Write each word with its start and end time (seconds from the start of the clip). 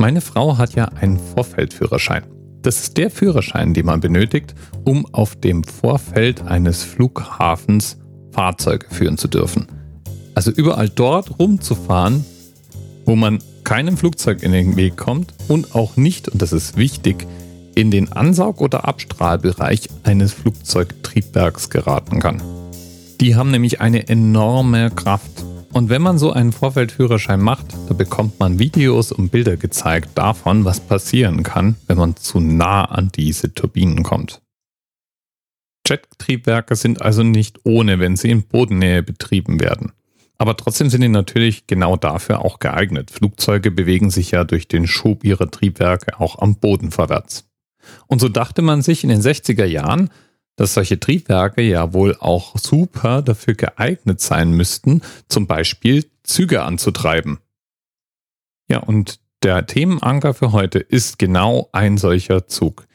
Meine 0.00 0.20
Frau 0.20 0.58
hat 0.58 0.74
ja 0.76 0.84
einen 0.84 1.18
Vorfeldführerschein. 1.18 2.22
Das 2.62 2.78
ist 2.78 2.96
der 2.96 3.10
Führerschein, 3.10 3.74
den 3.74 3.86
man 3.86 4.00
benötigt, 4.00 4.54
um 4.84 5.06
auf 5.12 5.34
dem 5.34 5.64
Vorfeld 5.64 6.42
eines 6.42 6.84
Flughafens 6.84 7.98
Fahrzeuge 8.30 8.86
führen 8.90 9.18
zu 9.18 9.26
dürfen. 9.26 9.66
Also 10.36 10.52
überall 10.52 10.88
dort 10.88 11.40
rumzufahren, 11.40 12.24
wo 13.06 13.16
man 13.16 13.40
keinem 13.64 13.96
Flugzeug 13.96 14.44
in 14.44 14.52
den 14.52 14.76
Weg 14.76 14.96
kommt 14.96 15.34
und 15.48 15.74
auch 15.74 15.96
nicht, 15.96 16.28
und 16.28 16.40
das 16.40 16.52
ist 16.52 16.76
wichtig, 16.76 17.26
in 17.74 17.90
den 17.90 18.12
Ansaug- 18.12 18.60
oder 18.60 18.86
Abstrahlbereich 18.86 19.88
eines 20.04 20.32
Flugzeugtriebwerks 20.32 21.70
geraten 21.70 22.20
kann. 22.20 22.40
Die 23.20 23.34
haben 23.34 23.50
nämlich 23.50 23.80
eine 23.80 24.08
enorme 24.08 24.90
Kraft 24.90 25.44
und 25.78 25.90
wenn 25.90 26.02
man 26.02 26.18
so 26.18 26.32
einen 26.32 26.50
Vorfeldführerschein 26.50 27.40
macht, 27.40 27.66
da 27.88 27.94
bekommt 27.94 28.40
man 28.40 28.58
Videos 28.58 29.12
und 29.12 29.30
Bilder 29.30 29.56
gezeigt 29.56 30.10
davon, 30.16 30.64
was 30.64 30.80
passieren 30.80 31.44
kann, 31.44 31.76
wenn 31.86 31.96
man 31.96 32.16
zu 32.16 32.40
nah 32.40 32.84
an 32.84 33.12
diese 33.14 33.54
Turbinen 33.54 34.02
kommt. 34.02 34.42
Jettriebwerke 35.86 36.74
sind 36.74 37.00
also 37.00 37.22
nicht 37.22 37.60
ohne, 37.62 38.00
wenn 38.00 38.16
sie 38.16 38.30
in 38.30 38.42
Bodennähe 38.42 39.04
betrieben 39.04 39.60
werden. 39.60 39.92
Aber 40.36 40.56
trotzdem 40.56 40.90
sind 40.90 41.00
die 41.00 41.08
natürlich 41.08 41.68
genau 41.68 41.96
dafür 41.96 42.44
auch 42.44 42.58
geeignet. 42.58 43.12
Flugzeuge 43.12 43.70
bewegen 43.70 44.10
sich 44.10 44.32
ja 44.32 44.42
durch 44.42 44.66
den 44.66 44.88
Schub 44.88 45.22
ihrer 45.22 45.48
Triebwerke 45.48 46.18
auch 46.18 46.40
am 46.40 46.56
Boden 46.56 46.90
vorwärts. 46.90 47.48
Und 48.08 48.20
so 48.20 48.28
dachte 48.28 48.62
man 48.62 48.82
sich 48.82 49.04
in 49.04 49.10
den 49.10 49.20
60er 49.20 49.64
Jahren, 49.64 50.10
dass 50.58 50.74
solche 50.74 50.98
Triebwerke 50.98 51.62
ja 51.62 51.92
wohl 51.92 52.16
auch 52.18 52.58
super 52.58 53.22
dafür 53.22 53.54
geeignet 53.54 54.20
sein 54.20 54.50
müssten, 54.50 55.02
zum 55.28 55.46
Beispiel 55.46 56.04
Züge 56.24 56.62
anzutreiben. 56.62 57.38
Ja, 58.68 58.80
und 58.80 59.20
der 59.44 59.66
Themenanker 59.66 60.34
für 60.34 60.50
heute 60.50 60.80
ist 60.80 61.18
genau 61.18 61.68
ein 61.72 61.96
solcher 61.96 62.48
Zug. 62.48 62.86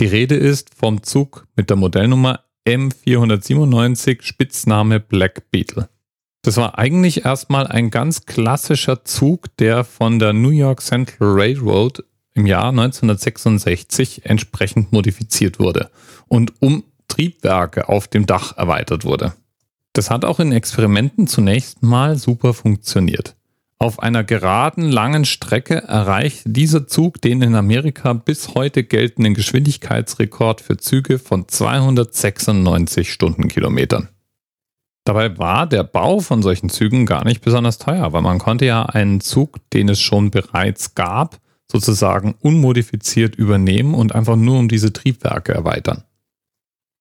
Die 0.00 0.06
Rede 0.06 0.34
ist 0.34 0.74
vom 0.74 1.02
Zug 1.02 1.46
mit 1.56 1.68
der 1.68 1.76
Modellnummer 1.76 2.40
M497 2.66 4.22
Spitzname 4.22 4.98
Black 4.98 5.50
Beetle. 5.50 5.90
Das 6.40 6.56
war 6.56 6.78
eigentlich 6.78 7.26
erstmal 7.26 7.66
ein 7.66 7.90
ganz 7.90 8.24
klassischer 8.24 9.04
Zug, 9.04 9.54
der 9.58 9.84
von 9.84 10.18
der 10.18 10.32
New 10.32 10.48
York 10.48 10.80
Central 10.80 11.32
Railroad 11.32 12.02
im 12.34 12.46
Jahr 12.46 12.68
1966 12.68 14.24
entsprechend 14.24 14.92
modifiziert 14.92 15.58
wurde 15.58 15.90
und 16.28 16.52
um 16.60 16.84
Triebwerke 17.08 17.88
auf 17.88 18.08
dem 18.08 18.26
Dach 18.26 18.56
erweitert 18.56 19.04
wurde. 19.04 19.34
Das 19.92 20.10
hat 20.10 20.24
auch 20.24 20.40
in 20.40 20.52
Experimenten 20.52 21.26
zunächst 21.26 21.82
mal 21.82 22.16
super 22.16 22.54
funktioniert. 22.54 23.36
Auf 23.78 23.98
einer 23.98 24.22
geraden, 24.22 24.92
langen 24.92 25.24
Strecke 25.24 25.74
erreicht 25.74 26.42
dieser 26.46 26.86
Zug 26.86 27.20
den 27.20 27.42
in 27.42 27.56
Amerika 27.56 28.12
bis 28.12 28.54
heute 28.54 28.84
geltenden 28.84 29.34
Geschwindigkeitsrekord 29.34 30.60
für 30.60 30.76
Züge 30.76 31.18
von 31.18 31.48
296 31.48 33.12
Stundenkilometern. 33.12 34.08
Dabei 35.04 35.36
war 35.36 35.66
der 35.66 35.82
Bau 35.82 36.20
von 36.20 36.42
solchen 36.42 36.68
Zügen 36.68 37.06
gar 37.06 37.24
nicht 37.24 37.42
besonders 37.42 37.78
teuer, 37.78 38.12
weil 38.12 38.22
man 38.22 38.38
konnte 38.38 38.66
ja 38.66 38.84
einen 38.84 39.20
Zug, 39.20 39.58
den 39.72 39.88
es 39.88 40.00
schon 40.00 40.30
bereits 40.30 40.94
gab, 40.94 41.40
sozusagen 41.72 42.34
unmodifiziert 42.40 43.34
übernehmen 43.34 43.94
und 43.94 44.14
einfach 44.14 44.36
nur 44.36 44.58
um 44.58 44.68
diese 44.68 44.92
Triebwerke 44.92 45.52
erweitern. 45.52 46.04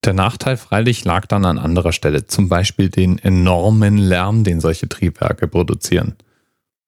Der 0.03 0.13
Nachteil 0.13 0.57
freilich 0.57 1.05
lag 1.05 1.27
dann 1.27 1.45
an 1.45 1.59
anderer 1.59 1.91
Stelle, 1.91 2.25
zum 2.25 2.49
Beispiel 2.49 2.89
den 2.89 3.19
enormen 3.19 3.97
Lärm, 3.97 4.43
den 4.43 4.59
solche 4.59 4.89
Triebwerke 4.89 5.47
produzieren. 5.47 6.15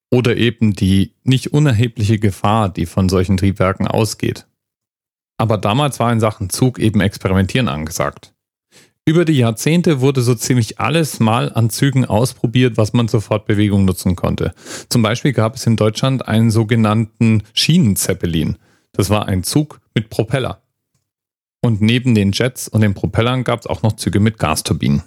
Oder 0.10 0.38
eben 0.38 0.74
die 0.74 1.14
nicht 1.24 1.54
unerhebliche 1.54 2.18
Gefahr, 2.20 2.70
die 2.70 2.86
von 2.86 3.10
solchen 3.10 3.38
Triebwerken 3.38 3.88
ausgeht. 3.88 4.48
Aber 5.38 5.58
damals 5.58 6.00
war 6.00 6.12
in 6.12 6.20
Sachen 6.20 6.50
Zug 6.50 6.80
eben 6.80 7.02
Experimentieren 7.02 7.68
angesagt. 7.68 8.33
Über 9.06 9.26
die 9.26 9.34
Jahrzehnte 9.34 10.00
wurde 10.00 10.22
so 10.22 10.34
ziemlich 10.34 10.80
alles 10.80 11.20
mal 11.20 11.52
an 11.52 11.70
Zügen 11.70 12.06
ausprobiert, 12.06 12.78
was 12.78 12.94
man 12.94 13.10
zur 13.10 13.22
Fortbewegung 13.22 13.84
nutzen 13.84 14.16
konnte. 14.16 14.54
Zum 14.88 15.02
Beispiel 15.02 15.34
gab 15.34 15.56
es 15.56 15.66
in 15.66 15.76
Deutschland 15.76 16.26
einen 16.26 16.52
sogenannten 16.52 17.44
Schienenzeppelin. 17.54 18.58
Das 18.94 19.10
war 19.10 19.28
ein 19.28 19.44
Zug 19.44 19.82
mit 19.94 20.10
Propeller. 20.10 20.62
Und 21.62 21.82
neben 21.82 22.16
den 22.16 22.32
Jets 22.32 22.70
und 22.70 22.80
den 22.80 22.94
Propellern 22.94 23.44
gab 23.44 23.60
es 23.60 23.68
auch 23.68 23.84
noch 23.84 23.98
Züge 23.98 24.22
mit 24.22 24.38
Gasturbinen. 24.38 25.04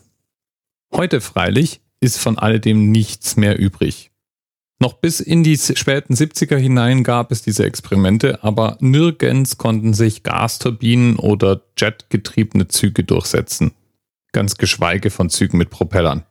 Heute 0.94 1.22
freilich 1.22 1.80
ist 2.00 2.18
von 2.18 2.36
alledem 2.36 2.90
nichts 2.90 3.36
mehr 3.36 3.58
übrig. 3.58 4.10
Noch 4.78 4.92
bis 4.92 5.20
in 5.20 5.42
die 5.42 5.56
späten 5.56 6.12
70er 6.12 6.56
hinein 6.56 7.02
gab 7.02 7.32
es 7.32 7.40
diese 7.40 7.64
Experimente, 7.64 8.44
aber 8.44 8.76
nirgends 8.80 9.56
konnten 9.56 9.94
sich 9.94 10.22
Gasturbinen 10.22 11.16
oder 11.16 11.62
jetgetriebene 11.78 12.68
Züge 12.68 13.02
durchsetzen 13.02 13.72
ganz 14.36 14.58
geschweige 14.58 15.08
von 15.08 15.30
Zügen 15.30 15.56
mit 15.56 15.70
Propellern. 15.70 16.26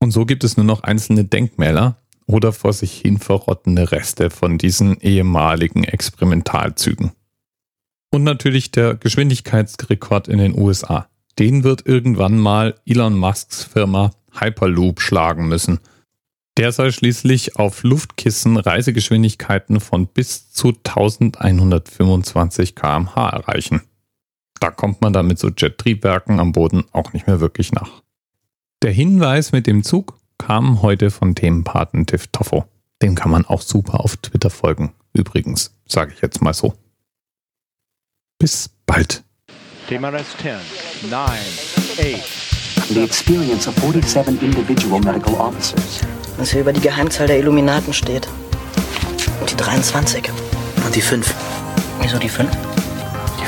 Und 0.00 0.10
so 0.10 0.24
gibt 0.24 0.42
es 0.42 0.56
nur 0.56 0.64
noch 0.64 0.84
einzelne 0.84 1.24
Denkmäler 1.24 2.00
oder 2.26 2.50
vor 2.50 2.72
sich 2.72 2.98
hin 2.98 3.18
verrottende 3.18 3.92
Reste 3.92 4.30
von 4.30 4.56
diesen 4.56 4.98
ehemaligen 5.02 5.84
Experimentalzügen. 5.84 7.12
Und 8.10 8.24
natürlich 8.24 8.70
der 8.70 8.94
Geschwindigkeitsrekord 8.94 10.28
in 10.28 10.38
den 10.38 10.58
USA. 10.58 11.10
Den 11.38 11.62
wird 11.62 11.86
irgendwann 11.86 12.38
mal 12.38 12.76
Elon 12.86 13.18
Musks 13.18 13.64
Firma 13.64 14.12
Hyperloop 14.40 15.02
schlagen 15.02 15.46
müssen. 15.46 15.80
Der 16.56 16.72
soll 16.72 16.90
schließlich 16.90 17.56
auf 17.56 17.82
Luftkissen 17.82 18.56
Reisegeschwindigkeiten 18.56 19.80
von 19.80 20.06
bis 20.06 20.52
zu 20.52 20.68
1125 20.68 22.74
km/h 22.74 23.28
erreichen 23.28 23.82
da 24.60 24.70
kommt 24.70 25.00
man 25.00 25.12
dann 25.12 25.26
mit 25.26 25.38
so 25.38 25.48
Jet-Triebwerken 25.48 26.40
am 26.40 26.52
Boden 26.52 26.84
auch 26.92 27.12
nicht 27.12 27.26
mehr 27.26 27.40
wirklich 27.40 27.72
nach. 27.72 28.02
Der 28.82 28.92
Hinweis 28.92 29.52
mit 29.52 29.66
dem 29.66 29.82
Zug 29.82 30.18
kam 30.38 30.82
heute 30.82 31.10
von 31.10 31.34
Themenpaten 31.34 32.06
Tiff 32.06 32.26
Toffo. 32.28 32.66
Dem 33.02 33.14
kann 33.14 33.30
man 33.30 33.44
auch 33.44 33.62
super 33.62 34.00
auf 34.00 34.16
Twitter 34.16 34.50
folgen. 34.50 34.92
Übrigens, 35.12 35.74
sage 35.86 36.12
ich 36.14 36.20
jetzt 36.20 36.42
mal 36.42 36.54
so. 36.54 36.74
Bis 38.38 38.70
bald. 38.86 39.24
TMRS 39.88 40.36
10, 40.42 41.10
9, 41.10 41.20
8. 41.20 42.46
The 42.88 43.02
experience 43.02 43.66
of 43.66 43.74
47 43.76 44.42
individual 44.42 45.00
medical 45.00 45.34
officers. 45.34 46.00
Was 46.36 46.52
hier 46.52 46.60
über 46.60 46.72
die 46.72 46.80
Geheimzahl 46.80 47.26
der 47.26 47.38
Illuminaten 47.38 47.92
steht. 47.92 48.28
Und 49.40 49.50
die 49.50 49.56
23. 49.56 50.30
Und 50.84 50.94
die 50.94 51.00
5. 51.00 51.34
Wieso 52.00 52.18
die 52.18 52.28
5? 52.28 52.75